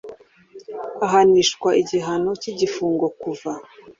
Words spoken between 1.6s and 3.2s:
igihano cy igifungo